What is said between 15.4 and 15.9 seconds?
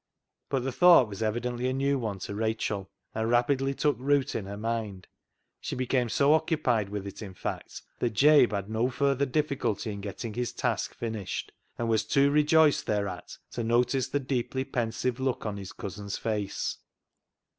on his